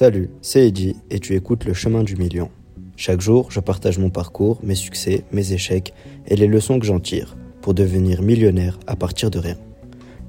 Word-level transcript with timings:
Salut, 0.00 0.30
c'est 0.40 0.66
Eddie 0.66 0.96
et 1.10 1.20
tu 1.20 1.34
écoutes 1.34 1.66
Le 1.66 1.74
Chemin 1.74 2.02
du 2.02 2.16
Million. 2.16 2.50
Chaque 2.96 3.20
jour, 3.20 3.50
je 3.50 3.60
partage 3.60 3.98
mon 3.98 4.08
parcours, 4.08 4.58
mes 4.62 4.74
succès, 4.74 5.24
mes 5.30 5.52
échecs 5.52 5.92
et 6.26 6.36
les 6.36 6.46
leçons 6.46 6.80
que 6.80 6.86
j'en 6.86 7.00
tire 7.00 7.36
pour 7.60 7.74
devenir 7.74 8.22
millionnaire 8.22 8.78
à 8.86 8.96
partir 8.96 9.30
de 9.30 9.38
rien. 9.38 9.58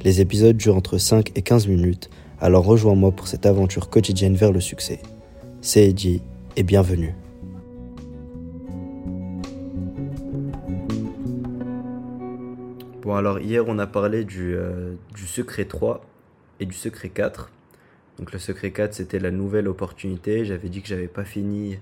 Les 0.02 0.20
épisodes 0.20 0.58
durent 0.58 0.76
entre 0.76 0.98
5 0.98 1.32
et 1.38 1.42
15 1.42 1.68
minutes, 1.68 2.10
alors 2.42 2.66
rejoins-moi 2.66 3.14
pour 3.14 3.30
cette 3.30 3.46
aventure 3.46 3.90
quotidienne 3.90 4.36
vers 4.36 4.52
le 4.52 4.60
succès. 4.60 5.00
C'est 5.62 5.88
Eddie 5.88 6.22
et 6.58 6.64
bienvenue. 6.64 7.16
Bon 13.04 13.16
alors 13.16 13.40
hier 13.40 13.64
on 13.70 13.80
a 13.80 13.88
parlé 13.88 14.26
du, 14.26 14.54
euh, 14.54 14.96
du 15.16 15.26
secret 15.26 15.64
3 15.64 16.02
et 16.60 16.66
du 16.66 16.76
secret 16.76 17.08
4. 17.08 17.50
Donc 18.22 18.34
le 18.34 18.40
secret 18.40 18.70
4, 18.70 18.94
c'était 18.94 19.18
la 19.18 19.32
nouvelle 19.32 19.68
opportunité. 19.68 20.46
J'avais 20.46 20.70
dit 20.70 20.84
que 20.84 20.88
j'avais 20.88 21.08
pas 21.08 21.26
fini 21.26 21.80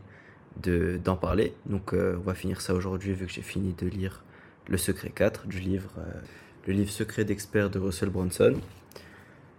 de, 0.63 0.97
d'en 1.03 1.17
parler. 1.17 1.53
Donc 1.65 1.93
euh, 1.93 2.15
on 2.17 2.21
va 2.21 2.33
finir 2.33 2.61
ça 2.61 2.73
aujourd'hui 2.73 3.11
vu 3.11 3.25
que 3.25 3.31
j'ai 3.33 3.41
fini 3.41 3.75
de 3.77 3.85
lire 3.87 4.23
le 4.69 4.77
secret 4.77 5.09
4 5.09 5.47
du 5.47 5.59
livre, 5.59 5.91
euh, 5.97 6.21
le 6.65 6.73
livre 6.73 6.91
Secret 6.91 7.25
d'expert 7.25 7.69
de 7.69 7.77
Russell 7.77 8.09
Brunson. 8.09 8.53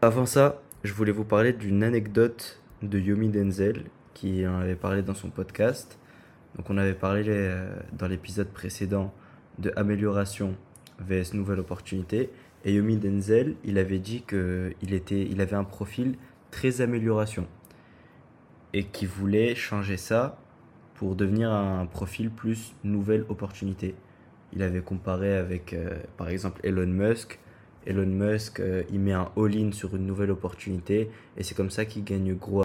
Avant 0.01 0.25
ça, 0.25 0.62
je 0.83 0.95
voulais 0.95 1.12
vous 1.12 1.25
parler 1.25 1.53
d'une 1.53 1.83
anecdote 1.83 2.62
de 2.81 2.98
Yomi 2.98 3.28
Denzel 3.28 3.84
qui 4.15 4.47
en 4.47 4.59
avait 4.61 4.75
parlé 4.75 5.03
dans 5.03 5.15
son 5.15 5.28
podcast. 5.28 5.98
Donc 6.56 6.70
on 6.70 6.78
avait 6.78 6.95
parlé 6.95 7.25
euh, 7.28 7.77
dans 7.92 8.09
l'épisode 8.09 8.48
précédent 8.48 9.12
de 9.59 9.70
amélioration 9.77 10.56
vs 10.98 11.34
nouvelle 11.34 11.61
opportunité. 11.61 12.31
Et 12.65 12.73
Yomi 12.73 12.97
Denzel, 12.97 13.56
il 13.65 13.77
avait 13.77 13.98
dit 13.98 14.23
qu'il 14.23 14.75
il 14.83 15.41
avait 15.42 15.56
un 15.56 15.65
profil 15.65 16.17
très 16.51 16.81
amélioration 16.81 17.47
et 18.73 18.84
qui 18.84 19.06
voulait 19.06 19.55
changer 19.55 19.97
ça 19.97 20.39
pour 20.95 21.17
devenir 21.17 21.51
un 21.51 21.87
profil 21.87 22.31
plus 22.31 22.75
nouvelle 22.84 23.25
opportunité. 23.29 23.95
Il 24.53 24.62
avait 24.62 24.83
comparé 24.83 25.37
avec 25.37 25.73
euh, 25.73 25.98
par 26.17 26.29
exemple 26.29 26.61
Elon 26.65 26.87
Musk. 26.87 27.39
Elon 27.87 28.07
Musk, 28.07 28.61
euh, 28.61 28.83
il 28.91 29.01
met 29.01 29.12
un 29.12 29.31
all-in 29.37 29.73
sur 29.73 29.97
une 29.97 30.07
nouvelle 30.07 30.31
opportunité 30.31 31.11
et 31.37 31.42
c'est 31.42 31.55
comme 31.55 31.70
ça 31.70 31.84
qu'il 31.84 32.05
gagne 32.05 32.34
gros. 32.34 32.64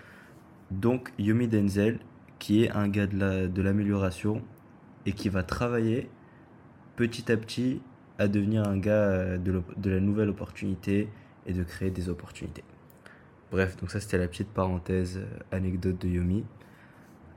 Donc 0.71 1.13
Yomi 1.17 1.47
Denzel, 1.47 1.99
qui 2.39 2.63
est 2.63 2.71
un 2.71 2.87
gars 2.87 3.07
de 3.07 3.61
l'amélioration 3.61 4.41
et 5.05 5.13
qui 5.13 5.29
va 5.29 5.43
travailler 5.43 6.09
petit 6.95 7.31
à 7.31 7.37
petit 7.37 7.81
à 8.17 8.27
devenir 8.27 8.67
un 8.67 8.77
gars 8.77 8.91
euh, 8.91 9.37
de 9.37 9.89
la 9.89 9.99
nouvelle 9.99 10.29
opportunité 10.29 11.09
et 11.45 11.53
de 11.53 11.63
créer 11.63 11.91
des 11.91 12.09
opportunités. 12.09 12.63
Bref, 13.55 13.77
donc 13.77 13.89
ça 13.89 14.01
c'était 14.01 14.17
la 14.17 14.27
petite 14.27 14.49
parenthèse 14.49 15.15
euh, 15.15 15.39
anecdote 15.53 15.97
de 16.01 16.09
Yomi. 16.09 16.43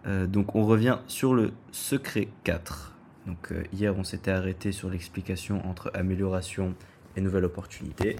Euh, 0.08 0.26
donc 0.26 0.56
on 0.56 0.66
revient 0.66 0.98
sur 1.06 1.32
le 1.32 1.52
secret 1.70 2.26
4. 2.42 2.92
Donc 3.28 3.52
euh, 3.52 3.62
hier 3.72 3.96
on 3.96 4.02
s'était 4.02 4.32
arrêté 4.32 4.72
sur 4.72 4.90
l'explication 4.90 5.64
entre 5.64 5.92
amélioration 5.94 6.74
et 7.14 7.20
nouvelle 7.20 7.44
opportunité. 7.44 8.16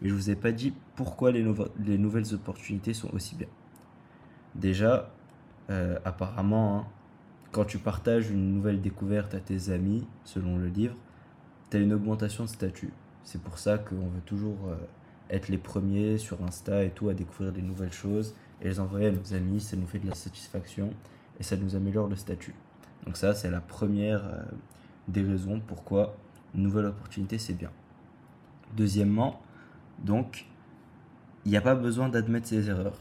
Mais 0.00 0.08
je 0.08 0.14
vous 0.14 0.30
ai 0.30 0.36
pas 0.36 0.52
dit 0.52 0.72
pourquoi 0.96 1.32
les, 1.32 1.44
les 1.84 1.98
nouvelles 1.98 2.32
opportunités 2.32 2.94
sont 2.94 3.12
aussi 3.14 3.34
bien. 3.36 3.48
Déjà, 4.54 5.10
apparemment, 5.68 6.78
hein, 6.78 6.86
quand 7.52 7.66
tu 7.66 7.76
partages 7.76 8.30
une 8.30 8.54
nouvelle 8.54 8.80
découverte 8.80 9.34
à 9.34 9.40
tes 9.40 9.68
amis, 9.68 10.06
selon 10.24 10.56
le 10.56 10.68
livre, 10.68 10.96
tu 11.70 11.76
as 11.76 11.80
une 11.80 11.92
augmentation 11.92 12.44
de 12.44 12.48
statut. 12.48 12.94
C'est 13.22 13.42
pour 13.42 13.58
ça 13.58 13.76
qu'on 13.76 14.08
veut 14.08 14.22
toujours 14.24 14.56
être 15.30 15.48
les 15.48 15.58
premiers 15.58 16.18
sur 16.18 16.42
Insta 16.42 16.84
et 16.84 16.90
tout 16.90 17.08
à 17.08 17.14
découvrir 17.14 17.52
des 17.52 17.62
nouvelles 17.62 17.92
choses 17.92 18.34
et 18.60 18.68
les 18.68 18.80
envoyer 18.80 19.08
à 19.08 19.10
nos 19.10 19.34
amis, 19.34 19.60
ça 19.60 19.76
nous 19.76 19.86
fait 19.86 19.98
de 19.98 20.08
la 20.08 20.14
satisfaction 20.14 20.90
et 21.40 21.42
ça 21.42 21.56
nous 21.56 21.76
améliore 21.76 22.08
le 22.08 22.16
statut. 22.16 22.54
Donc 23.06 23.16
ça, 23.16 23.34
c'est 23.34 23.50
la 23.50 23.60
première 23.60 24.24
euh, 24.24 24.42
des 25.08 25.22
raisons 25.22 25.60
pourquoi 25.66 26.16
une 26.54 26.62
nouvelle 26.62 26.86
opportunité, 26.86 27.38
c'est 27.38 27.54
bien. 27.54 27.70
Deuxièmement, 28.76 29.42
donc, 30.02 30.46
il 31.44 31.50
n'y 31.50 31.56
a 31.56 31.60
pas 31.60 31.74
besoin 31.74 32.08
d'admettre 32.08 32.48
ses 32.48 32.70
erreurs. 32.70 32.98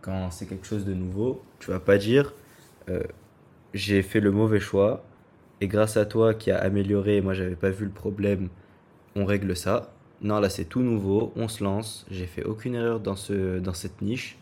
Quand 0.00 0.30
c'est 0.30 0.46
quelque 0.46 0.66
chose 0.66 0.84
de 0.84 0.94
nouveau, 0.94 1.42
tu 1.58 1.70
vas 1.70 1.80
pas 1.80 1.98
dire 1.98 2.32
euh, 2.88 3.02
j'ai 3.74 4.02
fait 4.02 4.20
le 4.20 4.30
mauvais 4.30 4.60
choix 4.60 5.04
et 5.60 5.68
grâce 5.68 5.96
à 5.96 6.06
toi 6.06 6.34
qui 6.34 6.50
a 6.50 6.58
amélioré, 6.58 7.20
moi 7.20 7.34
j'avais 7.34 7.56
pas 7.56 7.70
vu 7.70 7.84
le 7.84 7.90
problème, 7.90 8.48
on 9.14 9.24
règle 9.24 9.56
ça. 9.56 9.92
Non, 10.20 10.40
là 10.40 10.50
c'est 10.50 10.64
tout 10.64 10.80
nouveau, 10.80 11.32
on 11.36 11.46
se 11.46 11.62
lance, 11.62 12.04
j'ai 12.10 12.26
fait 12.26 12.42
aucune 12.42 12.74
erreur 12.74 12.98
dans, 12.98 13.14
ce, 13.14 13.60
dans 13.60 13.74
cette 13.74 14.02
niche, 14.02 14.36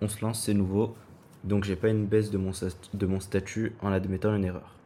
on 0.00 0.08
se 0.08 0.24
lance, 0.24 0.44
c'est 0.44 0.54
nouveau, 0.54 0.94
donc 1.42 1.64
j'ai 1.64 1.74
pas 1.74 1.88
une 1.88 2.06
baisse 2.06 2.30
de 2.30 2.38
mon, 2.38 3.20
statut 3.20 3.72
en 3.82 3.90
admettant 3.90 4.34
une 4.36 4.44
erreur. 4.44 4.76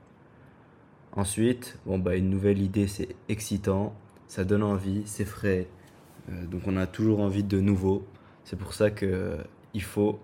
Ensuite, 1.12 1.78
bon 1.84 1.98
bah 1.98 2.16
une 2.16 2.30
nouvelle 2.30 2.62
idée 2.62 2.86
c'est 2.86 3.14
excitant, 3.28 3.94
ça 4.28 4.44
donne 4.44 4.62
envie, 4.62 5.02
c'est 5.04 5.26
frais, 5.26 5.66
euh, 6.30 6.46
donc 6.46 6.62
on 6.66 6.76
a 6.76 6.86
toujours 6.86 7.20
envie 7.20 7.42
de 7.44 7.60
nouveau. 7.60 8.06
C'est 8.44 8.58
pour 8.58 8.72
ça 8.72 8.90
que 8.90 9.06
euh, 9.06 9.36
il 9.74 9.82
faut 9.82 10.20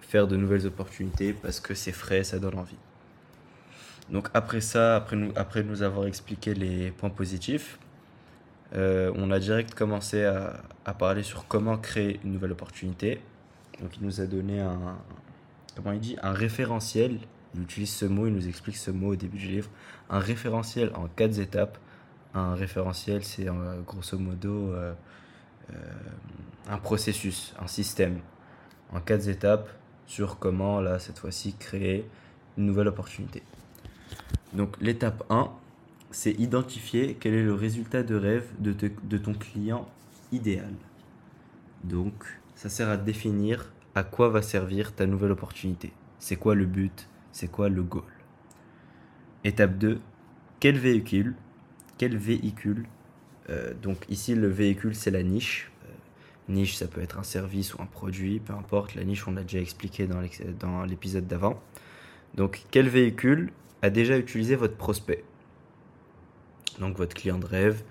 faire 0.00 0.26
de 0.26 0.36
nouvelles 0.36 0.66
opportunités 0.66 1.32
parce 1.32 1.60
que 1.60 1.74
c'est 1.74 1.92
frais, 1.92 2.24
ça 2.24 2.38
donne 2.38 2.58
envie. 2.58 2.76
Donc 4.10 4.28
après 4.34 4.60
ça, 4.60 5.06
nous, 5.12 5.32
après 5.36 5.62
nous 5.62 5.82
avoir 5.82 6.06
expliqué 6.06 6.54
les 6.54 6.90
points 6.90 7.10
positifs, 7.10 7.78
euh, 8.74 9.12
on 9.16 9.30
a 9.30 9.38
direct 9.38 9.74
commencé 9.74 10.24
à, 10.24 10.62
parler 10.98 11.22
sur 11.22 11.46
comment 11.46 11.78
créer 11.78 12.20
une 12.24 12.32
nouvelle 12.32 12.52
opportunité. 12.52 13.20
Donc 13.80 13.96
il 13.96 14.04
nous 14.04 14.20
a 14.20 14.26
donné 14.26 14.60
un, 14.60 14.96
comment 15.76 15.92
il 15.92 16.00
dit, 16.00 16.16
un 16.22 16.32
référentiel. 16.32 17.18
Il 17.54 17.62
utilise 17.62 17.92
ce 17.94 18.04
mot, 18.04 18.26
il 18.26 18.34
nous 18.34 18.48
explique 18.48 18.76
ce 18.76 18.90
mot 18.90 19.12
au 19.12 19.16
début 19.16 19.38
du 19.38 19.46
livre. 19.46 19.70
Un 20.10 20.18
référentiel 20.18 20.90
en 20.94 21.06
quatre 21.06 21.38
étapes. 21.38 21.78
Un 22.34 22.54
référentiel, 22.54 23.24
c'est 23.24 23.48
euh, 23.48 23.80
grosso 23.86 24.18
modo 24.18 24.72
euh, 24.72 24.92
un 26.68 26.78
processus, 26.78 27.54
un 27.60 27.68
système 27.68 28.18
en 28.92 29.00
quatre 29.00 29.28
étapes 29.28 29.68
sur 30.06 30.38
comment, 30.38 30.80
là, 30.80 30.98
cette 30.98 31.18
fois-ci, 31.18 31.54
créer 31.54 32.08
une 32.58 32.66
nouvelle 32.66 32.88
opportunité. 32.88 33.42
Donc 34.52 34.76
l'étape 34.80 35.24
1, 35.30 35.50
c'est 36.14 36.30
identifier 36.30 37.16
quel 37.18 37.34
est 37.34 37.42
le 37.42 37.54
résultat 37.54 38.04
de 38.04 38.14
rêve 38.14 38.46
de, 38.60 39.18
ton 39.18 39.34
client 39.34 39.88
idéal. 40.30 40.72
Donc, 41.82 42.14
ça 42.54 42.68
sert 42.68 42.88
à 42.88 42.96
définir 42.96 43.72
à 43.96 44.04
quoi 44.04 44.28
va 44.28 44.40
servir 44.40 44.94
ta 44.94 45.06
nouvelle 45.06 45.32
opportunité. 45.32 45.92
C'est 46.20 46.36
quoi 46.36 46.54
le 46.54 46.66
but? 46.66 47.08
C'est 47.32 47.50
quoi 47.50 47.68
le 47.68 47.82
goal? 47.82 48.04
Étape 49.42 49.76
2, 49.76 49.98
quel 50.60 50.78
véhicule? 50.78 51.34
Quel 51.98 52.16
véhicule 52.16 52.86
euh, 53.50 53.74
Donc 53.82 54.04
ici, 54.08 54.36
le 54.36 54.48
véhicule, 54.48 54.94
c'est 54.94 55.10
la 55.10 55.24
niche. 55.24 55.72
Euh, 55.84 55.92
niche, 56.48 56.76
ça 56.76 56.86
peut 56.86 57.02
être 57.02 57.18
un 57.18 57.24
service 57.24 57.74
ou 57.74 57.82
un 57.82 57.86
produit, 57.86 58.38
peu 58.38 58.52
importe. 58.52 58.94
La 58.94 59.02
niche, 59.02 59.26
on 59.26 59.32
l'a 59.32 59.42
déjà 59.42 59.58
expliqué 59.58 60.06
dans 60.06 60.84
l'épisode 60.84 61.26
d'avant. 61.26 61.60
Donc, 62.36 62.66
quel 62.70 62.88
véhicule 62.88 63.50
a 63.82 63.90
déjà 63.90 64.16
utilisé 64.16 64.54
votre 64.54 64.76
prospect? 64.76 65.24
Donc 66.78 66.96
votre 66.96 67.14
client 67.14 67.38
de 67.38 67.46
rêve, 67.46 67.82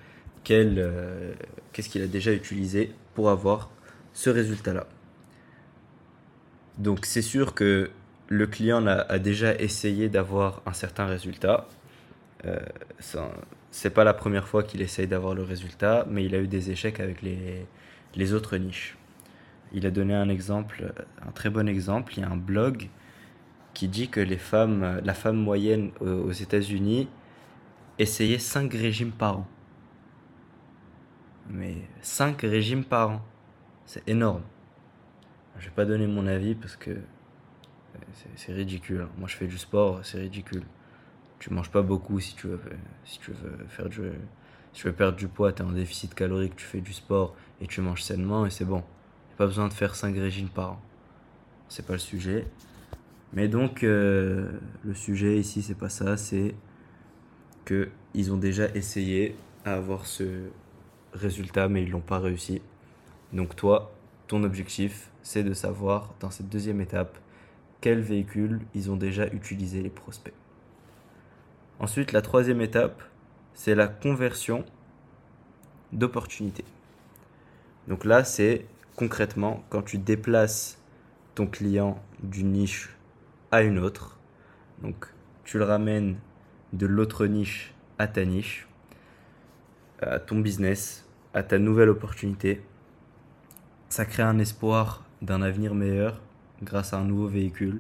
euh, 0.52 1.34
qu'est-ce 1.72 1.90
qu'il 1.90 2.02
a 2.02 2.08
déjà 2.08 2.34
utilisé 2.34 2.92
pour 3.14 3.30
avoir 3.30 3.70
ce 4.14 4.30
résultat-là. 4.30 4.88
Donc 6.78 7.06
c'est 7.06 7.22
sûr 7.22 7.54
que 7.54 7.92
le 8.28 8.48
client 8.48 8.86
a, 8.88 9.20
déjà 9.20 9.56
essayé 9.56 10.10
d'avoir 10.10 10.62
un 10.66 10.74
certain 10.74 11.06
résultat. 11.06 11.68
Euh, 12.46 12.60
c'est 13.72 13.92
pas 13.92 14.04
la 14.04 14.14
première 14.14 14.48
fois 14.48 14.64
qu'il 14.64 14.82
essaye 14.82 15.08
d'avoir 15.08 15.36
le 15.36 15.44
résultat, 15.44 16.06
mais 16.10 16.26
il 16.26 16.36
a 16.36 16.40
eu 16.40 16.48
des 16.48 16.72
échecs 16.72 17.00
avec 17.00 17.22
les, 17.22 17.66
les 18.16 18.34
autres 18.34 18.58
niches. 18.58 18.97
Il 19.72 19.86
a 19.86 19.91
donné 19.91 20.14
un 20.14 20.29
exemple, 20.29 20.94
un 21.26 21.32
très 21.32 21.50
bon 21.50 21.68
exemple. 21.68 22.14
Il 22.18 22.22
y 22.22 22.24
a 22.24 22.29
un 22.29 22.38
blog 22.38 22.90
qui 23.74 23.88
dit 23.88 24.09
que 24.09 24.20
les 24.20 24.38
femmes, 24.38 25.02
la 25.03 25.14
femme 25.14 25.38
moyenne 25.38 25.91
aux 26.00 26.32
États-Unis 26.32 27.08
essayer 27.99 28.40
5 28.40 28.72
régimes 28.73 29.11
par 29.11 29.40
an. 29.40 29.47
Mais 31.49 31.75
5 32.01 32.41
régimes 32.41 32.84
par 32.84 33.11
an, 33.11 33.22
c'est 33.85 34.07
énorme. 34.07 34.43
Je 35.59 35.66
vais 35.66 35.75
pas 35.75 35.85
donner 35.85 36.07
mon 36.07 36.25
avis 36.28 36.55
parce 36.55 36.75
que 36.75 36.97
c'est 38.35 38.53
ridicule. 38.53 39.07
Moi 39.17 39.28
je 39.28 39.35
fais 39.35 39.47
du 39.47 39.57
sport, 39.57 39.99
c'est 40.03 40.19
ridicule. 40.19 40.63
Tu 41.40 41.53
manges 41.53 41.69
pas 41.69 41.81
beaucoup 41.81 42.19
si 42.19 42.35
tu 42.35 42.47
veux, 42.47 42.59
si 43.03 43.19
tu 43.19 43.31
veux 43.31 43.66
faire 43.67 43.90
du, 43.90 44.01
si 44.72 44.81
tu 44.81 44.87
veux 44.87 44.93
perdre 44.93 45.17
du 45.17 45.28
poids, 45.28 45.51
tu 45.53 45.61
es 45.61 45.66
en 45.66 45.72
déficit 45.72 46.16
calorique, 46.16 46.55
tu 46.55 46.66
fais 46.66 46.81
du 46.81 46.93
sport 46.93 47.35
et 47.61 47.67
tu 47.67 47.81
manges 47.81 48.01
sainement 48.01 48.45
et 48.45 48.49
c'est 48.49 48.66
bon. 48.66 48.79
a 48.79 49.37
pas 49.37 49.45
besoin 49.45 49.67
de 49.67 49.73
faire 49.73 49.95
5 49.95 50.16
régimes 50.16 50.49
par 50.49 50.72
an. 50.72 50.81
C'est 51.69 51.85
pas 51.85 51.93
le 51.93 51.99
sujet. 51.99 52.47
Mais 53.34 53.47
donc 53.47 53.84
euh, 53.84 54.51
le 54.84 54.93
sujet 54.93 55.37
ici 55.37 55.61
c'est 55.61 55.78
pas 55.78 55.90
ça, 55.90 56.17
c'est 56.17 56.55
qu'ils 57.66 58.32
ont 58.32 58.38
déjà 58.38 58.68
essayé 58.76 59.36
à 59.66 59.74
avoir 59.74 60.06
ce 60.06 60.50
résultat, 61.14 61.68
mais 61.68 61.84
ils 61.84 61.90
l'ont 61.90 62.02
pas 62.02 62.20
réussi. 62.20 62.62
Donc 63.32 63.56
toi, 63.56 63.94
ton 64.28 64.44
objectif, 64.44 65.10
c'est 65.22 65.44
de 65.44 65.54
savoir 65.54 66.14
dans 66.20 66.32
cette 66.32 66.50
deuxième 66.50 66.82
étape 66.82 67.18
quel 67.82 68.00
véhicule 68.00 68.62
ils 68.74 68.92
ont 68.92 68.96
déjà 68.96 69.28
utilisé 69.28 69.82
les 69.82 69.90
prospects. 69.90 70.34
Ensuite, 71.80 72.12
la 72.12 72.22
troisième 72.22 72.62
étape, 72.62 73.02
c'est 73.54 73.76
la 73.76 73.88
conversion 73.88 74.64
d'opportunités. 75.92 76.66
Donc 77.88 78.06
là, 78.06 78.24
c'est 78.24 78.66
concrètement 78.96 79.64
quand 79.70 79.82
tu 79.82 79.98
déplaces 79.98 80.80
ton 81.36 81.48
client 81.48 82.02
d'une 82.22 82.52
niche 82.52 82.96
à 83.52 83.62
une 83.64 83.80
autre. 83.80 84.18
Donc 84.82 85.08
tu 85.44 85.58
le 85.58 85.66
ramènes 85.66 86.18
de 86.73 86.87
l'autre 86.87 87.25
niche 87.28 87.73
à 87.99 88.08
ta 88.08 88.25
niche, 88.25 88.67
à 90.02 90.20
ton 90.20 90.40
business, 90.40 91.08
à 91.34 91.43
ta 91.43 91.59
nouvelle 91.59 91.90
opportunité. 91.90 92.61
Ça 93.90 94.05
crée 94.05 94.23
un 94.23 94.40
espoir 94.40 95.05
d'un 95.22 95.41
avenir 95.41 95.75
meilleur 95.75 96.20
grâce 96.64 96.93
à 96.93 96.97
un 96.97 97.05
nouveau 97.05 97.28
véhicule. 97.28 97.79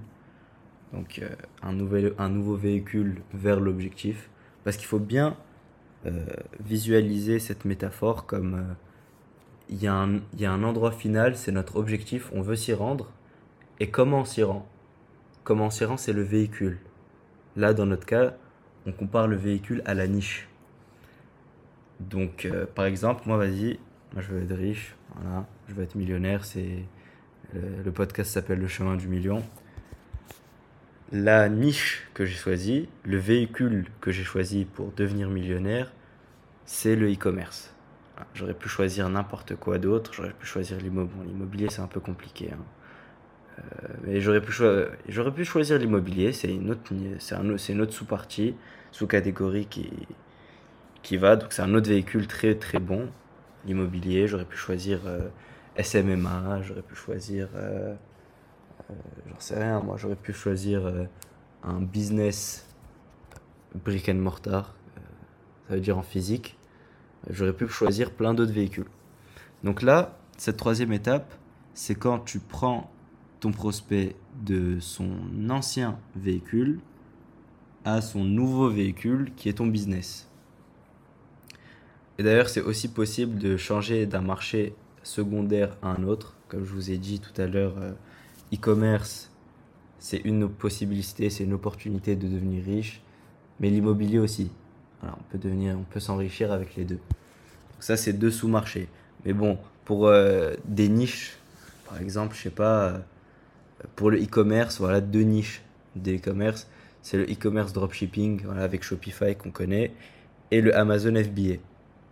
Donc 0.93 1.19
euh, 1.19 1.29
un, 1.63 1.73
nouvel, 1.73 2.13
un 2.19 2.29
nouveau 2.29 2.55
véhicule 2.55 3.21
vers 3.33 3.59
l'objectif. 3.59 4.29
Parce 4.63 4.77
qu'il 4.77 4.85
faut 4.85 4.99
bien 4.99 5.35
euh, 6.05 6.25
visualiser 6.63 7.39
cette 7.39 7.65
métaphore 7.65 8.25
comme 8.25 8.55
euh, 8.55 8.73
il 9.69 9.77
y, 9.77 9.85
y, 9.85 10.45
a 10.45 10.51
un 10.51 10.63
endroit 10.63 10.91
final, 10.91 11.35
c'est 11.35 11.51
notre 11.51 11.77
objectif, 11.77 12.29
on 12.33 12.41
veut 12.41 12.55
s'y 12.55 12.73
rendre. 12.73 13.11
Et 13.79 13.89
comment 13.89 14.19
on 14.19 14.25
s'y 14.25 14.43
rend? 14.43 14.67
Comment 15.43 15.67
on 15.67 15.69
s'y 15.69 15.83
rend, 15.83 15.97
c'est 15.97 16.13
le 16.13 16.21
véhicule. 16.21 16.79
Là, 17.55 17.73
dans 17.73 17.85
notre 17.85 18.05
cas, 18.05 18.35
on 18.85 18.91
compare 18.91 19.27
le 19.27 19.35
véhicule 19.35 19.81
à 19.85 19.93
la 19.93 20.07
niche. 20.07 20.47
Donc, 21.99 22.45
euh, 22.45 22.65
par 22.65 22.85
exemple, 22.85 23.23
moi, 23.25 23.37
vas-y, 23.37 23.79
moi, 24.13 24.21
je 24.21 24.31
veux 24.33 24.43
être 24.43 24.55
riche, 24.55 24.95
voilà, 25.15 25.45
je 25.67 25.73
veux 25.73 25.83
être 25.83 25.95
millionnaire, 25.95 26.45
c'est 26.45 26.83
le 27.53 27.91
podcast 27.91 28.31
s'appelle 28.31 28.57
Le 28.57 28.67
chemin 28.67 28.95
du 28.95 29.07
million. 29.07 29.43
La 31.11 31.47
niche 31.49 32.07
que 32.15 32.25
j'ai 32.25 32.35
choisie, 32.35 32.89
le 33.03 33.17
véhicule 33.17 33.85
que 34.01 34.09
j'ai 34.09 34.23
choisi 34.23 34.65
pour 34.65 34.91
devenir 34.93 35.29
millionnaire, 35.29 35.91
c'est 36.65 36.95
le 36.95 37.11
e-commerce. 37.11 37.71
J'aurais 38.33 38.53
pu 38.53 38.69
choisir 38.69 39.09
n'importe 39.09 39.55
quoi 39.55 39.77
d'autre, 39.77 40.11
j'aurais 40.13 40.33
pu 40.33 40.45
choisir 40.45 40.77
l'immobilier. 40.77 41.25
l'immobilier, 41.25 41.67
c'est 41.69 41.81
un 41.81 41.87
peu 41.87 41.99
compliqué. 41.99 42.49
Hein. 42.51 42.63
Euh, 43.59 43.87
mais 44.03 44.21
j'aurais 44.21 44.41
pu, 44.41 44.51
j'aurais 45.07 45.31
pu 45.31 45.45
choisir 45.45 45.77
l'immobilier, 45.77 46.33
c'est 46.33 46.53
une 46.53 46.71
autre, 46.71 46.93
un, 47.31 47.79
autre 47.79 47.93
sous-partie, 47.93 48.55
sous-catégorie 48.91 49.67
qui, 49.67 49.91
qui 51.01 51.17
va. 51.17 51.35
Donc 51.35 51.53
c'est 51.53 51.61
un 51.61 51.73
autre 51.73 51.89
véhicule 51.89 52.27
très 52.27 52.55
très 52.55 52.79
bon, 52.79 53.09
l'immobilier. 53.65 54.27
J'aurais 54.27 54.45
pu 54.45 54.57
choisir 54.57 55.01
euh, 55.05 55.27
SMMA, 55.77 56.61
j'aurais 56.63 56.81
pu 56.81 56.95
choisir, 56.95 57.49
euh, 57.55 57.93
j'en 59.29 59.39
sais 59.39 59.59
rien, 59.59 59.79
moi 59.81 59.97
j'aurais 59.97 60.15
pu 60.15 60.33
choisir 60.33 60.81
un 61.63 61.81
business 61.81 62.67
brick 63.75 64.09
and 64.09 64.15
mortar, 64.15 64.75
ça 65.67 65.75
veut 65.75 65.81
dire 65.81 65.97
en 65.97 66.03
physique. 66.03 66.57
J'aurais 67.29 67.53
pu 67.53 67.67
choisir 67.67 68.11
plein 68.11 68.33
d'autres 68.33 68.51
véhicules. 68.51 68.89
Donc 69.63 69.81
là, 69.81 70.17
cette 70.37 70.57
troisième 70.57 70.91
étape, 70.91 71.33
c'est 71.73 71.95
quand 71.95 72.19
tu 72.19 72.39
prends 72.39 72.91
ton 73.43 73.51
prospect 73.51 74.15
de 74.45 74.79
son 74.79 75.17
ancien 75.49 75.99
véhicule 76.15 76.79
à 77.83 77.99
son 77.99 78.23
nouveau 78.23 78.69
véhicule 78.69 79.33
qui 79.35 79.49
est 79.49 79.53
ton 79.53 79.67
business. 79.67 80.29
Et 82.17 82.23
d'ailleurs, 82.23 82.47
c'est 82.47 82.61
aussi 82.61 82.87
possible 82.87 83.37
de 83.37 83.57
changer 83.57 84.05
d'un 84.05 84.21
marché 84.21 84.73
secondaire 85.03 85.75
à 85.81 85.89
un 85.89 86.03
autre. 86.03 86.35
Comme 86.47 86.63
je 86.63 86.71
vous 86.71 86.89
ai 86.89 86.97
dit 86.97 87.19
tout 87.19 87.33
à 87.41 87.45
l'heure, 87.45 87.73
euh, 87.79 87.91
e-commerce, 88.53 89.29
c'est 89.99 90.19
une 90.23 90.47
possibilité, 90.47 91.29
c'est 91.29 91.43
une 91.43 91.51
opportunité 91.51 92.15
de 92.15 92.29
devenir 92.29 92.63
riche. 92.63 93.01
Mais 93.59 93.69
l'immobilier 93.69 94.19
aussi. 94.19 94.51
on 95.03 95.23
peut 95.31 95.37
devenir, 95.37 95.77
on 95.77 95.83
peut 95.83 95.99
s'enrichir 95.99 96.53
avec 96.53 96.77
les 96.77 96.85
deux. 96.85 96.99
ça, 97.81 97.97
c'est 97.97 98.13
deux 98.13 98.31
sous-marchés. 98.31 98.87
Mais 99.25 99.33
bon, 99.33 99.57
pour 99.83 100.07
euh, 100.07 100.53
des 100.63 100.87
niches, 100.87 101.37
par 101.89 101.99
exemple, 101.99 102.37
je 102.37 102.43
sais 102.43 102.49
pas, 102.49 102.83
euh, 102.83 102.99
pour 103.95 104.11
le 104.11 104.21
e-commerce, 104.21 104.79
voilà 104.79 105.01
deux 105.01 105.21
niches 105.21 105.63
des 105.95 106.17
e-commerce. 106.17 106.67
C'est 107.01 107.17
le 107.17 107.25
e-commerce 107.25 107.73
dropshipping 107.73 108.45
avec 108.57 108.83
Shopify 108.83 109.35
qu'on 109.35 109.51
connaît 109.51 109.93
et 110.51 110.61
le 110.61 110.75
Amazon 110.75 111.15
FBA. 111.15 111.55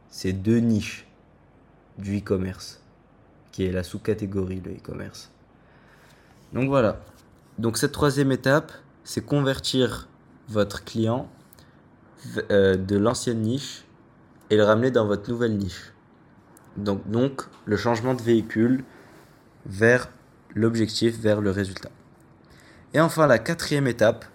C'est 0.09 0.33
deux 0.33 0.59
niches 0.59 1.07
du 1.97 2.17
e-commerce 2.17 2.81
qui 3.51 3.65
est 3.65 3.71
la 3.71 3.83
sous-catégorie 3.83 4.61
de 4.61 4.71
e-commerce. 4.71 5.31
Donc 6.53 6.67
voilà. 6.67 6.99
Donc 7.57 7.77
cette 7.77 7.91
troisième 7.91 8.31
étape, 8.31 8.71
c'est 9.03 9.25
convertir 9.25 10.07
votre 10.47 10.83
client 10.83 11.29
euh, 12.51 12.75
de 12.75 12.97
l'ancienne 12.97 13.41
niche 13.41 13.83
et 14.49 14.57
le 14.57 14.63
ramener 14.63 14.91
dans 14.91 15.05
votre 15.05 15.29
nouvelle 15.29 15.57
niche. 15.57 15.93
Donc, 16.77 17.09
donc 17.09 17.43
le 17.65 17.77
changement 17.77 18.13
de 18.13 18.21
véhicule 18.21 18.83
vers 19.65 20.09
l'objectif 20.55 21.19
vers 21.19 21.41
le 21.41 21.51
résultat. 21.51 21.91
Et 22.93 22.99
enfin, 22.99 23.27
la 23.27 23.39
quatrième 23.39 23.87
étape, 23.87 24.25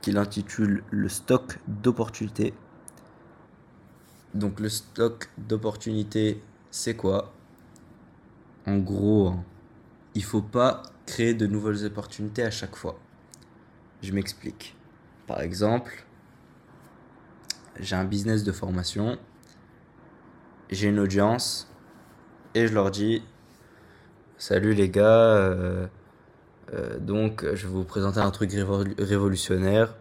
qu'il 0.00 0.16
intitule 0.16 0.84
le 0.90 1.08
stock 1.08 1.58
d'opportunités. 1.66 2.54
Donc 4.34 4.60
le 4.60 4.68
stock 4.68 5.28
d'opportunités, 5.38 6.40
c'est 6.70 6.94
quoi? 6.96 7.32
En 8.66 8.78
gros, 8.78 9.28
hein, 9.28 9.44
il 10.14 10.22
faut 10.22 10.42
pas 10.42 10.82
créer 11.06 11.34
de 11.34 11.46
nouvelles 11.46 11.84
opportunités 11.86 12.42
à 12.42 12.50
chaque 12.50 12.76
fois. 12.76 12.98
Je 14.02 14.12
m'explique. 14.12 14.76
Par 15.26 15.40
exemple, 15.40 16.04
j'ai 17.80 17.96
un 17.96 18.04
business 18.04 18.44
de 18.44 18.52
formation, 18.52 19.18
j'ai 20.70 20.88
une 20.88 20.98
audience, 20.98 21.72
et 22.54 22.66
je 22.66 22.74
leur 22.74 22.90
dis, 22.90 23.22
Salut 24.40 24.72
les 24.72 24.88
gars, 24.88 25.02
euh, 25.04 25.88
euh, 26.72 26.96
donc 27.00 27.44
je 27.44 27.66
vais 27.66 27.72
vous 27.72 27.82
présenter 27.82 28.20
un 28.20 28.30
truc 28.30 28.52
révolutionnaire 28.96 29.96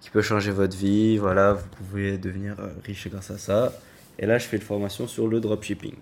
qui 0.00 0.10
peut 0.10 0.22
changer 0.22 0.50
votre 0.50 0.76
vie. 0.76 1.18
Voilà, 1.18 1.52
vous 1.52 1.68
pouvez 1.68 2.18
devenir 2.18 2.56
euh, 2.58 2.72
riche 2.84 3.06
grâce 3.06 3.30
à 3.30 3.38
ça. 3.38 3.72
Et 4.18 4.26
là, 4.26 4.38
je 4.38 4.46
fais 4.46 4.56
une 4.56 4.64
formation 4.64 5.06
sur 5.06 5.28
le 5.28 5.38
dropshipping. 5.38 5.94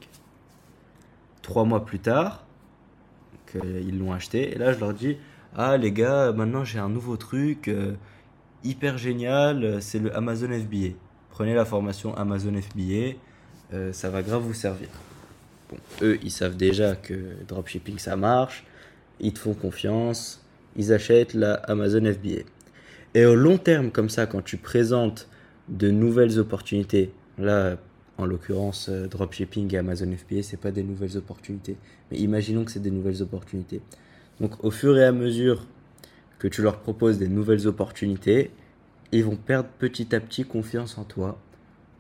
Trois 1.42 1.64
mois 1.64 1.84
plus 1.84 1.98
tard, 1.98 2.46
ils 3.54 3.98
l'ont 3.98 4.14
acheté, 4.14 4.54
et 4.54 4.58
là, 4.58 4.72
je 4.72 4.80
leur 4.80 4.94
dis 4.94 5.18
Ah, 5.54 5.76
les 5.76 5.92
gars, 5.92 6.32
maintenant 6.32 6.64
j'ai 6.64 6.78
un 6.78 6.88
nouveau 6.88 7.18
truc 7.18 7.70
hyper 8.64 8.96
génial, 8.96 9.82
c'est 9.82 9.98
le 9.98 10.16
Amazon 10.16 10.48
FBA. 10.48 10.94
Prenez 11.28 11.54
la 11.54 11.66
formation 11.66 12.16
Amazon 12.16 12.54
FBA, 12.58 13.18
ça 13.92 14.08
va 14.08 14.22
grave 14.22 14.42
vous 14.42 14.54
servir. 14.54 14.88
Eux, 16.02 16.18
ils 16.22 16.30
savent 16.30 16.56
déjà 16.56 16.96
que 16.96 17.14
dropshipping 17.46 17.98
ça 17.98 18.16
marche, 18.16 18.64
ils 19.20 19.32
te 19.32 19.38
font 19.38 19.54
confiance, 19.54 20.44
ils 20.76 20.92
achètent 20.92 21.34
la 21.34 21.54
Amazon 21.54 22.04
FBA. 22.04 22.42
Et 23.14 23.24
au 23.24 23.34
long 23.34 23.58
terme, 23.58 23.90
comme 23.90 24.08
ça, 24.08 24.26
quand 24.26 24.42
tu 24.42 24.56
présentes 24.56 25.28
de 25.68 25.90
nouvelles 25.90 26.38
opportunités, 26.38 27.10
là, 27.38 27.76
en 28.16 28.26
l'occurrence, 28.26 28.88
euh, 28.88 29.06
dropshipping 29.06 29.72
et 29.74 29.78
Amazon 29.78 30.10
FBA, 30.12 30.42
c'est 30.42 30.56
pas 30.56 30.70
des 30.70 30.82
nouvelles 30.82 31.16
opportunités. 31.16 31.76
Mais 32.10 32.18
imaginons 32.18 32.64
que 32.64 32.70
c'est 32.70 32.82
des 32.82 32.90
nouvelles 32.90 33.22
opportunités. 33.22 33.80
Donc, 34.40 34.62
au 34.64 34.70
fur 34.70 34.96
et 34.98 35.04
à 35.04 35.12
mesure 35.12 35.66
que 36.38 36.48
tu 36.48 36.62
leur 36.62 36.80
proposes 36.80 37.18
des 37.18 37.28
nouvelles 37.28 37.66
opportunités, 37.66 38.50
ils 39.12 39.24
vont 39.24 39.36
perdre 39.36 39.68
petit 39.78 40.14
à 40.14 40.20
petit 40.20 40.44
confiance 40.44 40.98
en 40.98 41.04
toi. 41.04 41.38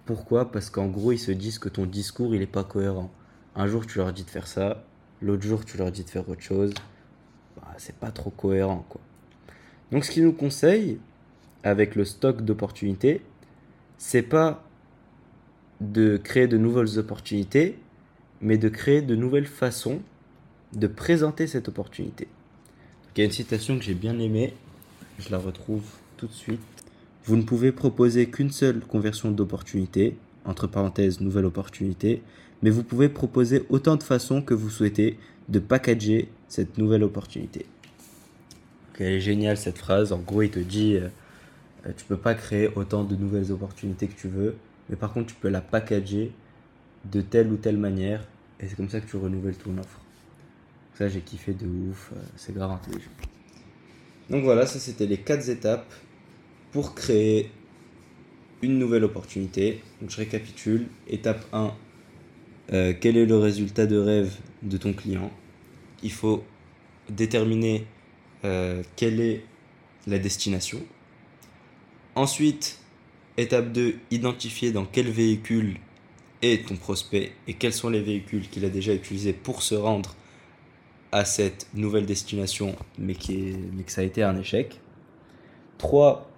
Pourquoi? 0.06 0.50
Parce 0.50 0.70
qu'en 0.70 0.86
gros, 0.86 1.12
ils 1.12 1.18
se 1.18 1.32
disent 1.32 1.58
que 1.58 1.68
ton 1.68 1.86
discours, 1.86 2.34
il 2.34 2.40
n'est 2.40 2.46
pas 2.46 2.64
cohérent. 2.64 3.10
Un 3.58 3.66
jour, 3.66 3.84
tu 3.88 3.98
leur 3.98 4.12
dis 4.12 4.22
de 4.22 4.30
faire 4.30 4.46
ça, 4.46 4.84
l'autre 5.20 5.42
jour, 5.42 5.64
tu 5.64 5.76
leur 5.78 5.90
dis 5.90 6.04
de 6.04 6.08
faire 6.08 6.28
autre 6.28 6.42
chose. 6.42 6.72
Bah, 7.56 7.74
c'est 7.76 7.96
pas 7.96 8.12
trop 8.12 8.30
cohérent, 8.30 8.86
quoi. 8.88 9.00
Donc, 9.90 10.04
ce 10.04 10.12
qu'ils 10.12 10.22
nous 10.22 10.32
conseille 10.32 11.00
avec 11.64 11.96
le 11.96 12.04
stock 12.04 12.42
d'opportunités, 12.42 13.20
c'est 13.96 14.22
pas 14.22 14.62
de 15.80 16.18
créer 16.18 16.46
de 16.46 16.56
nouvelles 16.56 17.00
opportunités, 17.00 17.80
mais 18.40 18.58
de 18.58 18.68
créer 18.68 19.02
de 19.02 19.16
nouvelles 19.16 19.48
façons 19.48 20.02
de 20.72 20.86
présenter 20.86 21.48
cette 21.48 21.68
opportunité. 21.68 22.28
il 23.16 23.20
y 23.20 23.22
a 23.22 23.24
une 23.24 23.32
citation 23.32 23.76
que 23.76 23.82
j'ai 23.82 23.94
bien 23.94 24.20
aimée, 24.20 24.54
je 25.18 25.30
la 25.30 25.38
retrouve 25.38 25.82
tout 26.16 26.28
de 26.28 26.32
suite. 26.32 26.60
Vous 27.24 27.34
ne 27.34 27.42
pouvez 27.42 27.72
proposer 27.72 28.30
qu'une 28.30 28.52
seule 28.52 28.80
conversion 28.80 29.32
d'opportunité, 29.32 30.16
entre 30.44 30.68
parenthèses, 30.68 31.20
nouvelle 31.20 31.46
opportunité, 31.46 32.22
mais 32.62 32.70
vous 32.70 32.82
pouvez 32.82 33.08
proposer 33.08 33.64
autant 33.68 33.96
de 33.96 34.02
façons 34.02 34.42
que 34.42 34.54
vous 34.54 34.70
souhaitez 34.70 35.18
de 35.48 35.58
packager 35.58 36.28
cette 36.48 36.78
nouvelle 36.78 37.02
opportunité. 37.04 37.66
elle 38.98 39.06
est 39.14 39.20
géniale 39.20 39.56
cette 39.56 39.78
phrase. 39.78 40.12
En 40.12 40.18
gros, 40.18 40.42
il 40.42 40.50
te 40.50 40.58
dit 40.58 40.96
euh, 40.96 41.08
euh, 41.86 41.92
tu 41.96 42.04
peux 42.04 42.16
pas 42.16 42.34
créer 42.34 42.68
autant 42.74 43.04
de 43.04 43.14
nouvelles 43.16 43.52
opportunités 43.52 44.08
que 44.08 44.18
tu 44.18 44.28
veux, 44.28 44.56
mais 44.90 44.96
par 44.96 45.12
contre, 45.12 45.28
tu 45.28 45.34
peux 45.34 45.48
la 45.48 45.60
packager 45.60 46.32
de 47.04 47.20
telle 47.20 47.50
ou 47.52 47.56
telle 47.56 47.76
manière, 47.76 48.26
et 48.60 48.66
c'est 48.68 48.74
comme 48.74 48.88
ça 48.88 49.00
que 49.00 49.08
tu 49.08 49.16
renouvelles 49.16 49.56
ton 49.56 49.78
offre. 49.78 50.00
ça, 50.94 51.08
j'ai 51.08 51.20
kiffé 51.20 51.52
de 51.54 51.66
ouf. 51.66 52.10
euh, 52.12 52.20
C'est 52.36 52.52
grave 52.54 52.72
intelligent. 52.72 53.10
Donc 54.30 54.44
voilà, 54.44 54.66
ça 54.66 54.78
c'était 54.78 55.06
les 55.06 55.18
quatre 55.18 55.48
étapes 55.48 55.90
pour 56.72 56.94
créer 56.94 57.50
une 58.60 58.78
nouvelle 58.78 59.04
opportunité. 59.04 59.80
Donc 60.00 60.10
je 60.10 60.16
récapitule. 60.16 60.86
Étape 61.08 61.46
1, 61.52 61.72
euh, 62.72 62.92
quel 62.98 63.16
est 63.16 63.26
le 63.26 63.38
résultat 63.38 63.86
de 63.86 63.96
rêve 63.96 64.36
de 64.62 64.76
ton 64.76 64.92
client? 64.92 65.30
Il 66.02 66.12
faut 66.12 66.44
déterminer 67.08 67.86
euh, 68.44 68.82
quelle 68.96 69.20
est 69.20 69.44
la 70.06 70.18
destination. 70.18 70.80
Ensuite, 72.14 72.78
étape 73.36 73.72
2, 73.72 73.94
identifier 74.10 74.72
dans 74.72 74.84
quel 74.84 75.08
véhicule 75.08 75.76
est 76.42 76.68
ton 76.68 76.76
prospect 76.76 77.32
et 77.46 77.54
quels 77.54 77.72
sont 77.72 77.88
les 77.88 78.00
véhicules 78.00 78.48
qu'il 78.48 78.64
a 78.64 78.68
déjà 78.68 78.94
utilisés 78.94 79.32
pour 79.32 79.62
se 79.62 79.74
rendre 79.74 80.14
à 81.10 81.24
cette 81.24 81.68
nouvelle 81.74 82.06
destination, 82.06 82.76
mais, 82.98 83.14
qui 83.14 83.50
est, 83.50 83.56
mais 83.72 83.82
que 83.82 83.92
ça 83.92 84.02
a 84.02 84.04
été 84.04 84.22
un 84.22 84.36
échec. 84.36 84.80
3. 85.78 86.30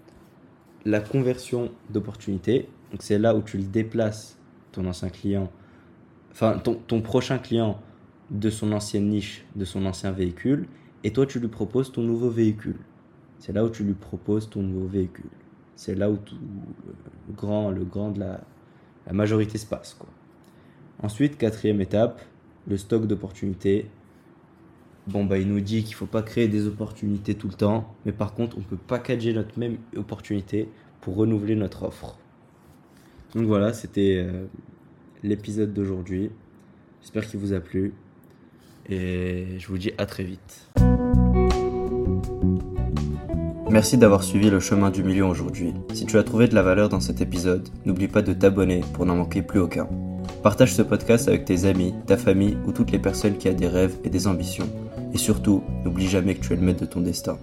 La 0.84 1.00
conversion 1.00 1.72
d'opportunité. 1.90 2.68
C'est 2.98 3.18
là 3.18 3.34
où 3.34 3.42
tu 3.42 3.56
le 3.56 3.64
déplaces, 3.64 4.38
ton 4.72 4.86
ancien 4.86 5.10
client, 5.10 5.50
enfin 6.32 6.58
ton, 6.58 7.00
prochain 7.00 7.38
client 7.38 7.80
de 8.30 8.50
son 8.50 8.72
ancienne 8.72 9.08
niche, 9.08 9.44
de 9.56 9.64
son 9.64 9.86
ancien 9.86 10.12
véhicule, 10.12 10.66
et 11.04 11.12
toi 11.12 11.26
tu 11.26 11.40
lui 11.40 11.48
proposes 11.48 11.92
ton 11.92 12.02
nouveau 12.02 12.30
véhicule. 12.30 12.78
C'est 13.38 13.52
là 13.52 13.64
où 13.64 13.70
tu 13.70 13.84
lui 13.84 13.94
proposes 13.94 14.50
ton 14.50 14.62
nouveau 14.62 14.86
véhicule. 14.86 15.30
C'est 15.74 15.94
là 15.94 16.10
où 16.10 16.16
tout, 16.18 16.36
le 17.28 17.34
grand, 17.34 17.70
le 17.70 17.84
grand 17.84 18.10
de 18.10 18.20
la, 18.20 18.40
majorité 19.10 19.56
se 19.56 19.66
passe. 19.66 19.96
Ensuite, 21.02 21.38
quatrième 21.38 21.80
étape, 21.80 22.20
le 22.68 22.76
stock 22.76 23.06
d'opportunités. 23.06 23.86
Bon, 25.06 25.24
bah, 25.24 25.38
il 25.38 25.48
nous 25.48 25.60
dit 25.60 25.82
qu'il 25.82 25.94
faut 25.94 26.06
pas 26.06 26.22
créer 26.22 26.48
des 26.48 26.66
opportunités 26.66 27.34
tout 27.34 27.48
le 27.48 27.54
temps, 27.54 27.94
mais 28.04 28.12
par 28.12 28.34
contre, 28.34 28.58
on 28.58 28.60
peut 28.60 28.76
packager 28.76 29.32
notre 29.32 29.58
même 29.58 29.78
opportunité 29.96 30.68
pour 31.00 31.16
renouveler 31.16 31.56
notre 31.56 31.84
offre. 31.84 32.18
Donc 33.34 33.46
voilà, 33.46 33.72
c'était 33.72 34.22
euh, 34.22 34.44
l'épisode 35.22 35.72
d'aujourd'hui. 35.72 36.30
J'espère 37.02 37.26
qu'il 37.26 37.40
vous 37.40 37.52
a 37.52 37.60
plu. 37.60 37.92
Et 38.88 39.58
je 39.58 39.66
vous 39.68 39.78
dis 39.78 39.92
à 39.98 40.06
très 40.06 40.24
vite. 40.24 40.68
Merci 43.70 43.98
d'avoir 43.98 44.24
suivi 44.24 44.50
le 44.50 44.58
chemin 44.58 44.90
du 44.90 45.04
million 45.04 45.28
aujourd'hui. 45.28 45.72
Si 45.94 46.04
tu 46.04 46.18
as 46.18 46.24
trouvé 46.24 46.48
de 46.48 46.54
la 46.56 46.62
valeur 46.62 46.88
dans 46.88 46.98
cet 46.98 47.20
épisode, 47.20 47.68
n'oublie 47.84 48.08
pas 48.08 48.22
de 48.22 48.32
t'abonner 48.32 48.80
pour 48.94 49.06
n'en 49.06 49.14
manquer 49.14 49.42
plus 49.42 49.60
aucun. 49.60 49.88
Partage 50.42 50.74
ce 50.74 50.82
podcast 50.82 51.28
avec 51.28 51.44
tes 51.44 51.66
amis, 51.66 51.94
ta 52.06 52.16
famille 52.16 52.56
ou 52.66 52.72
toutes 52.72 52.90
les 52.90 52.98
personnes 52.98 53.36
qui 53.36 53.48
ont 53.48 53.54
des 53.54 53.68
rêves 53.68 53.96
et 54.02 54.10
des 54.10 54.26
ambitions. 54.26 54.68
Et 55.14 55.18
surtout, 55.18 55.62
n'oublie 55.84 56.08
jamais 56.08 56.34
que 56.34 56.44
tu 56.44 56.52
es 56.52 56.56
le 56.56 56.62
maître 56.62 56.80
de 56.80 56.86
ton 56.86 57.00
destin. 57.00 57.38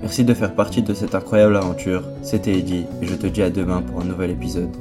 Merci 0.00 0.24
de 0.24 0.32
faire 0.32 0.54
partie 0.54 0.82
de 0.82 0.94
cette 0.94 1.14
incroyable 1.14 1.56
aventure. 1.56 2.04
C'était 2.22 2.58
Eddie 2.58 2.84
et 3.02 3.06
je 3.06 3.14
te 3.14 3.26
dis 3.26 3.42
à 3.42 3.50
demain 3.50 3.82
pour 3.82 4.00
un 4.00 4.04
nouvel 4.04 4.30
épisode. 4.30 4.74